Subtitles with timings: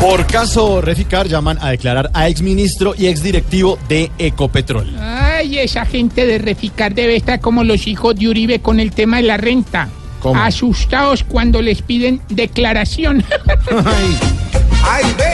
[0.00, 4.94] Por caso Reficar llaman a declarar a exministro y exdirectivo de Ecopetrol.
[5.00, 9.16] Ay, esa gente de Reficar debe estar como los hijos de Uribe con el tema
[9.18, 9.88] de la renta.
[10.20, 10.40] ¿Cómo?
[10.40, 13.24] Asustados cuando les piden declaración.
[13.70, 14.18] Ay,
[14.86, 15.32] ¡Ay, ve!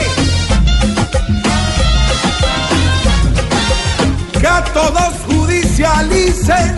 [4.39, 6.75] Que a todos judicialicen,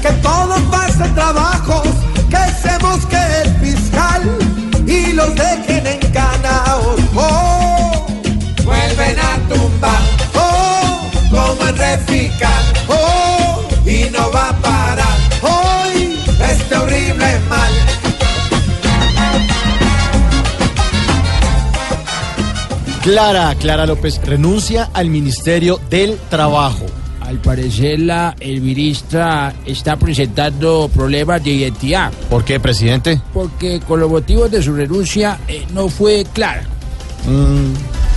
[0.00, 1.88] que todos pasen trabajos,
[2.28, 4.38] que se busque el fiscal
[4.86, 5.99] y los dejen encanados.
[23.02, 26.84] Clara, Clara López renuncia al Ministerio del Trabajo.
[27.20, 33.20] Al parecer la ministra está presentando problemas de identidad, ¿Por qué, presidente?
[33.32, 36.64] porque con los motivos de su renuncia eh, no fue clara.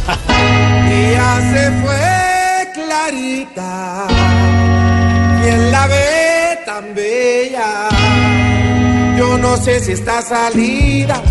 [0.06, 4.06] Y ya se fue Clarita,
[5.42, 7.88] quien la ve tan bella.
[9.17, 11.22] Yo no sé si esta salida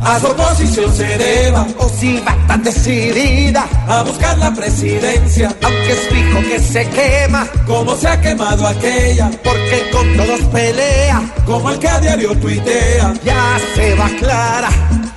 [0.00, 5.54] a su oposición se deba o si va tan decidida a buscar la presidencia.
[5.62, 11.22] Aunque es fijo que se quema, como se ha quemado aquella, porque con todos pelea,
[11.44, 13.14] como el que a diario tuitea.
[13.24, 14.70] Ya se va Clara,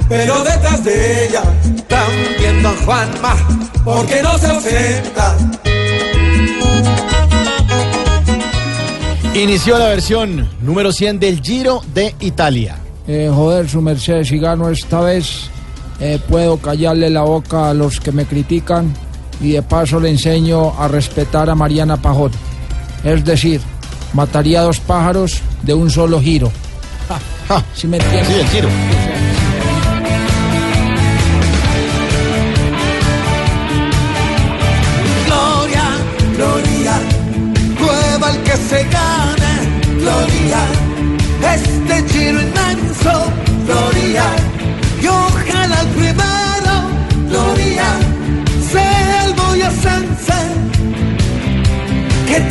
[0.09, 1.43] pero detrás de ella
[1.87, 3.35] también don Juanma,
[3.83, 5.37] porque no se ausenta.
[9.33, 12.82] Inició la versión número 100 del Giro de Italia.
[13.07, 15.49] Eh, joder, su merced, si gano esta vez,
[15.99, 18.93] eh, puedo callarle la boca a los que me critican
[19.41, 22.31] y de paso le enseño a respetar a Mariana Pajot.
[23.03, 23.59] Es decir,
[24.13, 26.51] mataría a dos pájaros de un solo giro.
[27.49, 28.27] Ja, ¿Sí me entiendes?
[28.27, 28.69] sí, el Giro.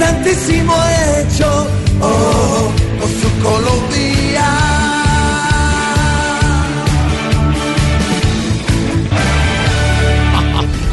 [0.02, 0.74] Tantísimo
[1.16, 1.66] hecho,
[2.00, 4.42] oh, por su Colombia.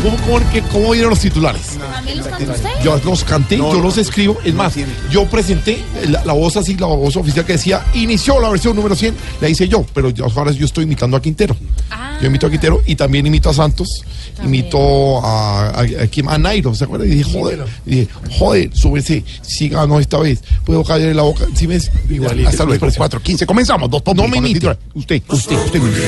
[0.04, 0.40] ¿Cómo, cómo,
[0.72, 1.78] cómo vieron los titulares?
[1.92, 2.70] ¿También los canta usted?
[2.84, 4.38] Yo los canté, yo los escribo.
[4.46, 4.76] Es más,
[5.10, 8.96] yo presenté la, la voz así, la voz oficial que decía, inició la versión número
[8.96, 11.56] 100, la hice yo, pero yo, ahora yo estoy imitando a Quintero.
[12.22, 14.04] Yo imito a Quintero y también imito a Santos,
[14.44, 17.08] imito a, a, a, quién- a Nairo, ¿se acuerdan?
[17.10, 18.08] Y dije, joder, y dije,
[18.38, 21.90] joder, súbese, si ganó esta vez, puedo callar la boca, ¿sí ves?
[22.50, 24.38] Hasta luego, 4, 15, comenzamos, dos No me
[24.96, 25.80] usted, usted, usted.
[25.82, 26.02] me imite.